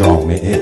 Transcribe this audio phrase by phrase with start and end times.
[0.00, 0.60] جامعه.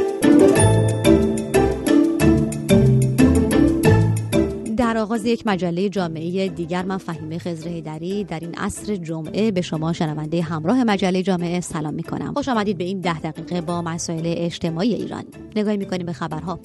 [4.77, 9.61] در آغاز یک مجله جامعه دیگر من فهیمه خزر دری در این عصر جمعه به
[9.61, 13.83] شما شنونده همراه مجله جامعه سلام می کنم خوش آمدید به این ده دقیقه با
[13.83, 15.25] مسائل اجتماعی ایران.
[15.57, 16.59] نگاهی می‌کنیم به خبرها.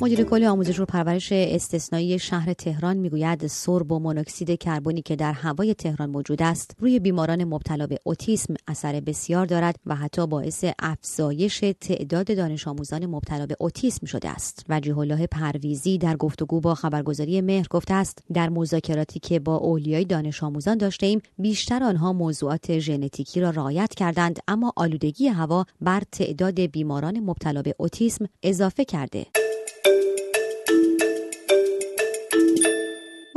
[0.00, 5.32] مدیر کل آموزش و پرورش استثنایی شهر تهران می‌گوید سرب و مونوکسید کربنی که در
[5.32, 10.64] هوای تهران موجود است روی بیماران مبتلا به اوتیسم اثر بسیار دارد و حتی باعث
[10.78, 14.66] افزایش تعداد دانش آموزان مبتلا به اوتیسم شده است.
[14.68, 20.04] وجیه الله پرویزی در گفتگو با خبرگزاری مهر گفته است در مذاکراتی که با اولیای
[20.04, 26.02] دانش آموزان داشته ایم بیشتر آنها موضوعات ژنتیکی را رعایت کردند اما آلودگی هوا بر
[26.12, 29.26] تعداد بیماران مبتلا به اوتیسم اضافه کرده.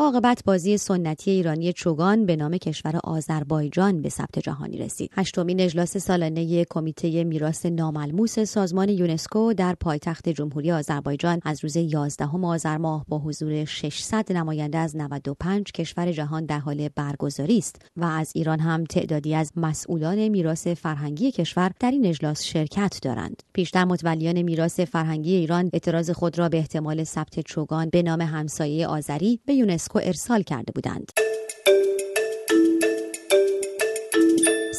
[0.01, 5.11] عاقبت بازی سنتی ایرانی چوگان به نام کشور آذربایجان به ثبت جهانی رسید.
[5.13, 12.25] هشتمین اجلاس سالانه کمیته میراث ناملموس سازمان یونسکو در پایتخت جمهوری آذربایجان از روز 11
[12.43, 18.05] آذر ماه با حضور 600 نماینده از 95 کشور جهان در حال برگزاری است و
[18.05, 23.43] از ایران هم تعدادی از مسئولان میراث فرهنگی کشور در این اجلاس شرکت دارند.
[23.53, 28.87] پیشتر متولیان میراث فرهنگی ایران اعتراض خود را به احتمال ثبت چوگان به نام همسایه
[28.87, 31.11] آذری به یونسکو ارسال کرده بودند.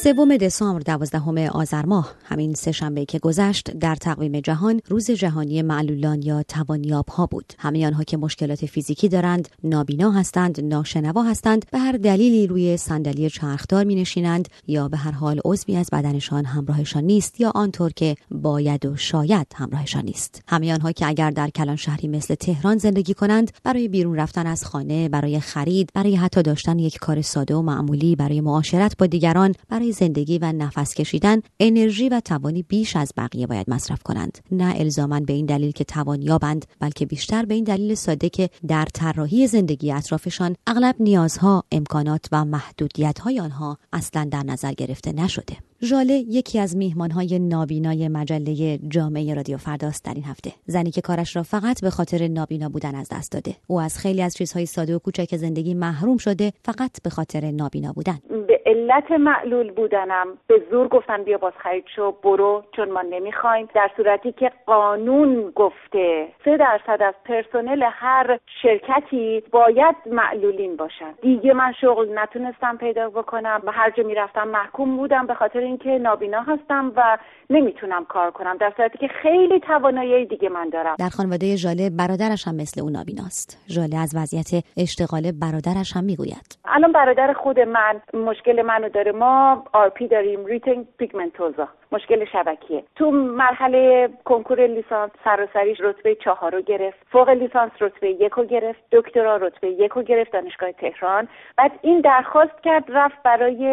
[0.03, 5.61] سوم دسامبر دوازدهم آذر ماه همین سه شنبه که گذشت در تقویم جهان روز جهانی
[5.61, 7.53] معلولان یا توانیاب ها بود.
[7.59, 13.29] همه آنها که مشکلات فیزیکی دارند نابینا هستند ناشنوا هستند به هر دلیلی روی صندلی
[13.29, 18.15] چرخدار می نشینند یا به هر حال عضوی از بدنشان همراهشان نیست یا آنطور که
[18.31, 20.41] باید و شاید همراهشان نیست.
[20.47, 24.65] همه آنها که اگر در کلان شهری مثل تهران زندگی کنند برای بیرون رفتن از
[24.65, 29.53] خانه برای خرید برای حتی داشتن یک کار ساده و معمولی برای معاشرت با دیگران
[29.69, 34.37] برای زندگی و نفس کشیدن انرژی و توانی بیش از بقیه باید مصرف کنند.
[34.51, 38.85] نه الزاما به این دلیل که توانیابند بلکه بیشتر به این دلیل ساده که در
[38.93, 45.57] طراحی زندگی اطرافشان اغلب نیازها امکانات و محدودیت های آنها اصلا در نظر گرفته نشده.
[45.83, 50.53] ژاله یکی از میهمانهای نابینای مجله جامعه رادیو فرداست در این هفته.
[50.65, 53.55] زنی که کارش را فقط به خاطر نابینا بودن از دست داده.
[53.67, 57.93] او از خیلی از چیزهای ساده و کوچک زندگی محروم شده فقط به خاطر نابینا
[57.93, 58.19] بودن.
[58.47, 60.27] به علت معلول بودنم.
[60.47, 63.69] به زور گفتن بیا باز خرید شو برو چون ما نمی‌خوایم.
[63.75, 71.11] در صورتی که قانون گفته سه درصد از پرسنل هر شرکتی باید معلولین باشن.
[71.21, 75.89] دیگه من شغل نتونستم پیدا بکنم و هر جا می‌رفتم محکوم بودم به خاطر اینکه
[75.89, 77.17] نابینا هستم و
[77.49, 78.57] نمی‌تونم کار کنم.
[78.57, 80.95] در صورتی که خیلی توانایی دیگه من دارم.
[80.99, 83.57] در خانواده ژاله برادرش هم مثل او نابیناست.
[83.69, 86.57] ژاله از وضعیت اشتغال برادرش هم می‌گوید.
[86.65, 89.11] الان برادر خود من مشکل منو داره.
[89.11, 92.83] ما RP داریم retinitis pigmentosa مشکل شبکیه.
[92.95, 96.97] تو مرحله کنکور لیسانس سراسریش رتبه چهار رو گرفت.
[97.11, 98.79] فوق لیسانس رتبه یک رو گرفت.
[98.91, 101.27] دکترا رتبه یک رو گرفت دانشگاه تهران.
[101.57, 103.67] بعد این درخواست کرد رفت برای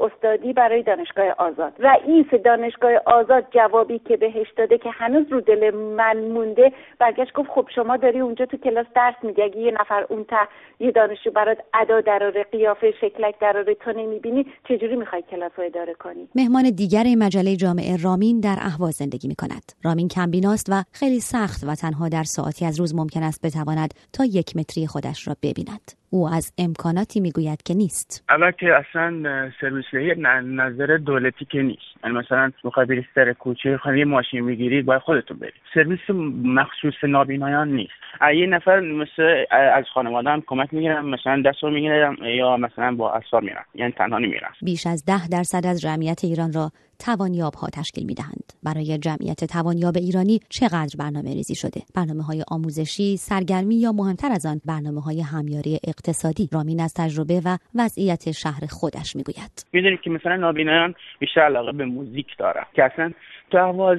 [0.00, 1.72] استادی برای دانشگاه آزاد.
[1.78, 7.50] رئیس دانشگاه آزاد جوابی که بهش داده که هنوز رو دل من مونده برگشت گفت
[7.50, 9.42] خب شما داری اونجا تو کلاس درس میدی.
[9.42, 10.48] اگه یه نفر اون ته
[10.80, 15.94] یه دانشجو برات ادا دراره قیافه شکلک دراره تو نمی‌بینی چجوری می‌خوای کلاس رو اداره
[15.94, 19.72] کنی مهمان دیگر مجله جامعه رامین در اهواز زندگی می کند.
[19.84, 24.24] رامین کمبیناست و خیلی سخت و تنها در ساعتی از روز ممکن است بتواند تا
[24.24, 25.92] یک متری خودش را ببیند.
[26.10, 29.22] او از امکاناتی می‌گوید که نیست اول که اصلا
[29.60, 34.46] سرویس دهی نظر دولتی که نیست یعنی مثلا می‌خوای بری سر کوچه خواهی یه ماشین
[34.46, 36.00] بگیری باید خودتون بری سرویس
[36.44, 37.92] مخصوص نابینایان نیست
[38.34, 43.12] یه نفر مثل از خانواده هم کمک می‌گیرم مثلا دست رو می‌گیرم یا مثلا با
[43.12, 46.70] اصفار میرم یعنی تنها نمیرم بیش از ده درصد از جمعیت ایران را
[47.06, 48.52] توانیاب ها تشکیل می دهند.
[48.62, 54.46] برای جمعیت توانیاب ایرانی چقدر برنامه ریزی شده؟ برنامه های آموزشی، سرگرمی یا مهمتر از
[54.46, 59.52] آن برنامه های همیاری اقتصادی رامین از تجربه و وضعیت شهر خودش می‌گوید.
[59.72, 63.12] می‌دونید که مثلا نابینایان بیشتر علاقه به موزیک داره که اصلا
[63.54, 63.98] تو آواز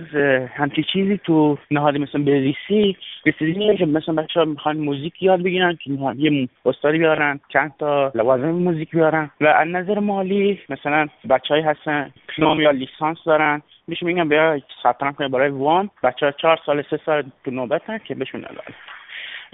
[0.56, 5.78] همچی چیزی تو نهاد مثلا بریسی رسیدی که مثلا بچه ها می‌خوان موزیک یاد بگیرن
[5.84, 9.32] که یه استادی بیارن چند تا لوازم موزیک بیارن.
[9.42, 13.62] و از نظر مالی مثلا بچه هستن دیپلم یا لیسانس دارن.
[13.88, 15.90] میشه میگم بیا ثبت نام کنید برای وام.
[16.04, 18.74] بچه ها چهار سال سه سال تو نوبتن که بهشون ندارن.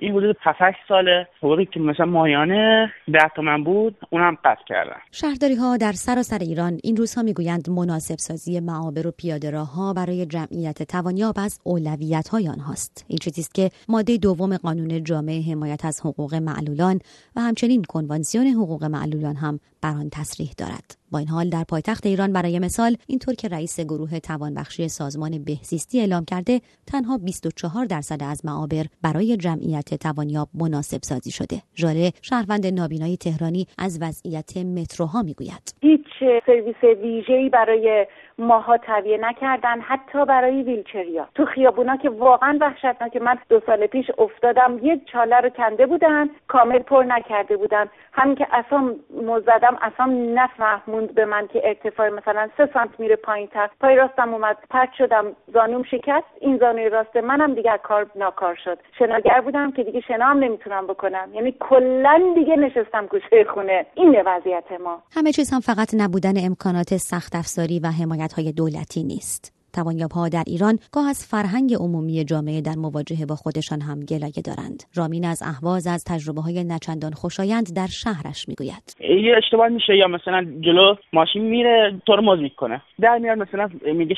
[0.01, 4.98] این حدود 7 سال حقوقی که مثلا ماهیانه 10 تومن بود اونم قطع کردن.
[5.12, 10.25] شهرداری ها در سراسر ایران این روزها می‌گویند مناسب سازی معابر و پیاده ها برای
[10.25, 13.06] جمعیت توانیاب از اولویت های آنهاست.
[13.07, 17.00] این چیزی است که ماده دوم قانون جامعه حمایت از حقوق معلولان
[17.36, 20.98] و همچنین کنوانسیون حقوق معلولان هم بر تصریح دارد.
[21.12, 26.00] با این حال در پایتخت ایران برای مثال اینطور که رئیس گروه توانبخشی سازمان بهزیستی
[26.00, 31.62] اعلام کرده تنها 24 درصد از معابر برای جمعیت توانیاب مناسب سازی شده.
[31.75, 35.75] ژاله شهروند نابینای تهرانی از وضعیت متروها می‌گوید.
[35.81, 36.07] هیچ
[36.45, 38.06] سرویس ویژه‌ای برای
[38.41, 41.27] ماها تهیه نکردن حتی برای ویلچریا.
[41.35, 43.19] تو خیابونا که واقعا وحشتناکه.
[43.19, 47.85] من دو سال پیش افتادم یه چاله رو کنده بودن کامل پر نکرده بودن.
[48.13, 50.05] همین که اصلا مزدم اصلا
[50.35, 53.69] نفهموند به من که ارتفاع مثلا سه سانت میره پایین تر.
[53.79, 56.27] پای راستم اومد پرت شدم زانوم شکست.
[56.39, 58.77] این زانوی راست منم دیگه کار ناکار شد.
[58.99, 61.29] شناگر بودم که دیگه شنا هم نمی‌تونم بکنم.
[61.33, 63.85] یعنی کلا دیگه نشستم گوشه خونه.
[63.95, 65.01] اینه وضعیت ما.
[65.15, 69.62] همه چیز هم فقط نبودن امکانات سخت افزاری و حمایت های دولتی نیست.
[69.74, 74.42] توانیاب ها در ایران گاه از فرهنگ عمومی جامعه در مواجهه با خودشان هم گلایه
[74.45, 74.83] دارند.
[74.95, 78.95] رامین از اهواز از تجربه های نچندان خوشایند در شهرش می‌گوید.
[79.00, 84.16] یه اشتباه میشه یا مثلا جلو ماشین میره ترمز می‌کنه در میاد مثلا میگه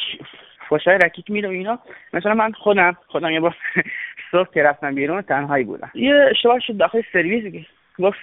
[0.70, 1.80] فوشای رکیک میره و اینا.
[2.14, 3.56] مثلا من خودم خودم یه بار
[4.32, 5.92] صبح که رفتم بیرون تنهایی بودم.
[5.96, 7.66] یه اشتباه شد داخل سرویس
[8.00, 8.18] گفت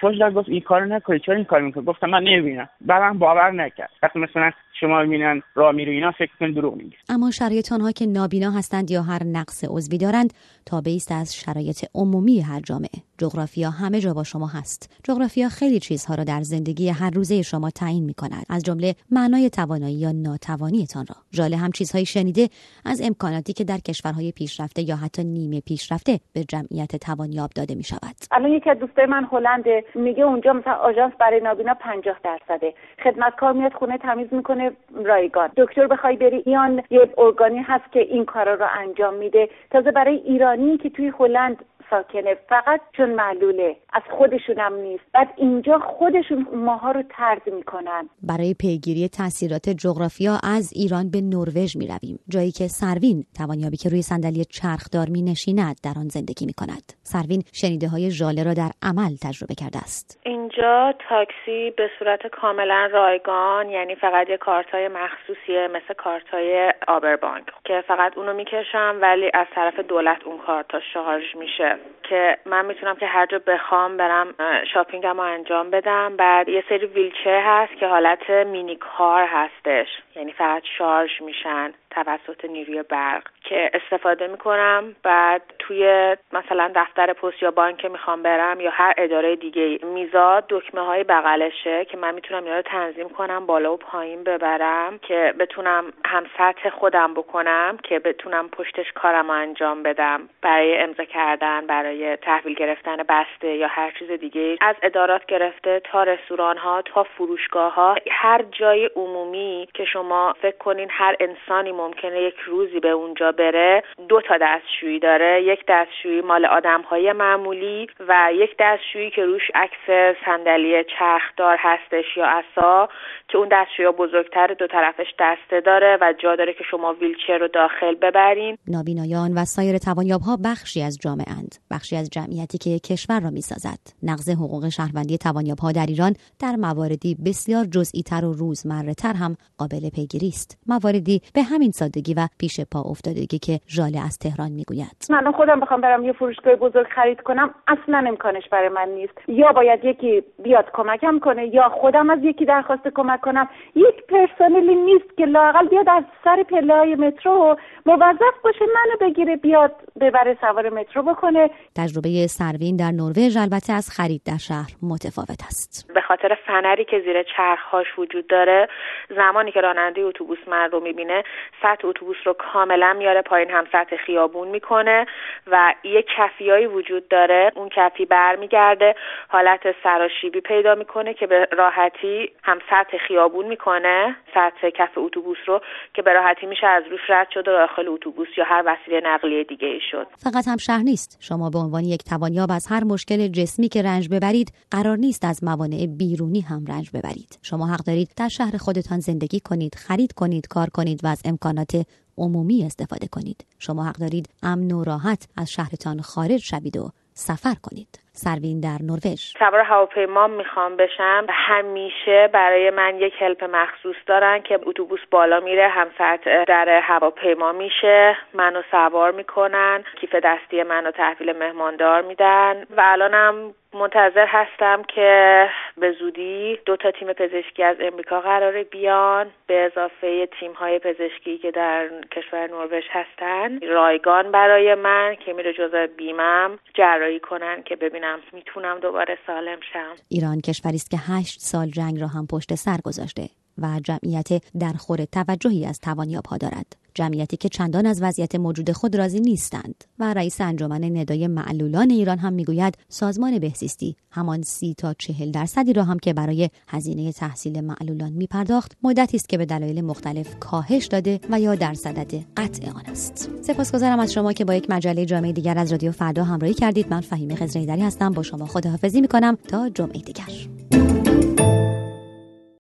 [0.00, 2.68] فوش داد گفت این کارو نکنی چرا این کار می‌کنی؟ گفتم من نمی‌بینم.
[2.80, 3.90] بعدم باور نکرد.
[4.02, 4.50] وقتی مثلا
[4.80, 8.90] شما ببینن راه میرو اینا فکر کن دروغ میگه اما شرایط آنها که نابینا هستند
[8.90, 10.32] یا هر نقص عضوی دارند
[10.66, 12.90] تابعی است از شرایط عمومی هر جامعه.
[13.18, 15.00] جغرافیا همه جا با شما هست.
[15.04, 19.50] جغرافیا خیلی چیزها را در زندگی هر روزه شما تعیین می کند از جمله معنای
[19.50, 21.16] توانایی یا ناتوانیتان را.
[21.32, 22.48] ژاله هم چیزهایی شنیده
[22.84, 27.82] از امکاناتی که در کشورهای پیشرفته یا حتی نیمه پیشرفته به جمعیت توانیاب داده می
[27.82, 29.64] شود الان یکی از دوستای من هلند
[29.94, 34.72] میگه اونجا مثلا آژانس برای نابینا 50 درصده خدمتکار میاد خونه تمیز می‌کنه
[35.04, 35.50] رایگان.
[35.56, 39.48] دکتر بخوای بری ایان یه ارگانی هست که این کارا رو انجام میده.
[39.70, 42.34] تازه برای ایرانی که توی هلند ساکنه.
[42.48, 43.76] فقط چون معلوله.
[43.92, 45.04] از خودشونم نیست.
[45.14, 48.08] بعد اینجا خودشون ماها رو ترد می‌کنن.
[48.22, 53.88] برای پیگیری تاثیرات جغرافیا از ایران به نروژ می رویم جایی که سروین توانیابی که
[53.88, 58.54] روی صندلی چرخدار می نشیند در آن زندگی می کند سروین شنیده های ژاله را
[58.54, 60.20] در عمل تجربه کرده است.
[60.22, 67.84] اینجا تاکسی به صورت کاملا رایگان یعنی فقط یه کارتای مخصوصیه مثل کارتای آبربانک که
[67.88, 71.75] فقط اونو می‌کشم ولی از طرف دولت اون کارتا شارژ میشه.
[72.02, 74.34] که من می‌تونم که هر جا بخوام برم
[74.72, 76.16] شاپینگم رو انجام بدم.
[76.16, 79.88] بعد یه سری ویلچر هست که حالت مینی کار هستش.
[80.16, 83.22] یعنی فقط شارژ میشن توسط نیروی برق.
[83.44, 84.96] که استفاده می‌کنم.
[85.02, 90.80] بعد توی مثلا دفتر پست یا بانک می‌خوام برم یا هر اداره دیگه میزاد دکمه
[90.80, 95.92] های بغلشه که من می‌تونم اینا رو تنظیم کنم بالا و پایین ببرم که بتونم
[96.06, 100.28] هم سطح خودم بکنم که بتونم پشتش کارم انجام بدم.
[100.42, 106.02] برای امضا کردن برای تحویل گرفتن بسته یا هر چیز دیگه از ادارات گرفته تا
[106.02, 112.22] رستوران ها تا فروشگاه ها هر جای عمومی که شما فکر کنین هر انسانی ممکنه
[112.22, 115.42] یک روزی به اونجا بره دو تا دستشویی داره.
[115.42, 122.16] یک دستشویی مال آدم های معمولی و یک دستشویی که روش عکس صندلی چرخدار هستش
[122.16, 122.88] یا اسا
[123.28, 127.48] که اون دستشویی بزرگتر دو طرفش دسته داره و جا داره که شما ویلچر رو
[127.48, 128.58] داخل ببرین.
[128.68, 133.30] نابینایان و سایر توانیاب ها بخشی از جامعه اند بخشی از جمعیتی که کشور را
[133.30, 133.78] می‌سازد.
[134.02, 139.12] نقض حقوق شهروندی توانیاب ها در ایران در مواردی بسیار جزئی تر و روزمره تر
[139.12, 140.58] هم قابل پیگیری است.
[140.66, 144.96] مواردی به همین سادگی و پیش پا افتادگی که ژاله از تهران می‌گوید.
[145.10, 147.50] من خودم بخوام برم یه فروشگاه بزرگ خرید کنم.
[147.68, 149.14] اصلا امکانش برای من نیست.
[149.28, 153.48] یا باید یکی بیاد کمکم کنه یا خودم از یکی درخواست کمک کنم.
[153.74, 159.72] یک پرسنلی نیست که لاقل بیاد از سر پله مترو موظف باشه منو بگیره بیاد
[160.00, 161.45] ببره سوار مترو بکنه.
[161.76, 165.92] تجربه سروین در نروژ البته از خرید در شهر متفاوت است.
[165.94, 168.68] به خاطر فنری که زیر چرخهاش وجود داره
[169.16, 171.22] زمانی که راننده اتوبوس من رو می‌بینه
[171.62, 175.06] سطح اتوبوس رو کاملا میاره پایین هم سطح خیابون می‌کنه
[175.46, 177.52] و یه کفیایی وجود داره.
[177.56, 178.94] اون کفی برمیگرده
[179.28, 184.16] حالت سراشیبی پیدا می‌کنه که به راحتی هم سطح خیابون می‌کنه.
[184.34, 185.60] سطح کف اتوبوس رو
[185.94, 189.44] که به راحتی میشه از روش رد شد و داخل اتوبوس یا هر وسیله نقلیه
[189.44, 190.06] دیگه ای شد.
[190.24, 194.08] فقط هم شهر نیست شما به عنوان یک توانیاب از هر مشکل جسمی که رنج
[194.08, 197.38] ببرید قرار نیست از موانع بیرونی هم رنج ببرید.
[197.42, 201.86] شما حق دارید در شهر خودتان زندگی کنید خرید کنید کار کنید و از امکانات
[202.18, 203.44] عمومی استفاده کنید.
[203.58, 207.98] شما حق دارید امن و راحت از شهرتان خارج شوید و سفر کنید.
[208.16, 209.20] سروین در نروژ.
[209.38, 211.26] سوار هواپیما می‌خوام بشم.
[211.28, 215.88] همیشه برای من یک هلپ مخصوص دارن که اتوبوس بالا میره هم
[216.24, 218.16] در هواپیما میشه.
[218.34, 222.66] منو سوار می‌کنن کیف دستی منو تحویل مهماندار میدن.
[222.76, 229.26] و الانم منتظر هستم که به زودی دو تا تیم پزشکی از امریکا قراره بیان.
[229.46, 233.60] به اضافه تیم های پزشکی که در کشور نروژ هستن.
[233.68, 236.58] رایگان برای من که میره جزء بیمم.
[236.74, 239.94] جراحی کنن که ببینم می‌تونم دوباره سالم شم.
[240.08, 244.28] ایران کشوری است که هشت سال جنگ را هم پشت سر گذاشته و جمعیت
[244.60, 246.85] در خور توجهی از توانیاب ها دارد.
[246.96, 252.18] جمعیتی که چندان از وضعیت موجود خود راضی نیستند و رئیس انجمن ندای معلولان ایران
[252.18, 257.60] هم می‌گوید سازمان بهزیستی همان سی تا چهل درصدی را هم که برای هزینه تحصیل
[257.60, 262.70] معلولان میپرداخت مدتی است که به دلایل مختلف کاهش داده و یا در صدد قطع
[262.70, 263.30] آن است.
[263.42, 266.86] سپاسگزارم از شما که با یک مجله جامعه دیگر از رادیو فردا همراهی کردید.
[266.90, 268.10] من فهیم خزرهیدری هستم.
[268.10, 269.36] با شما خداحافظی می‌کنم.
[269.48, 271.25] تا جمعه دیگر.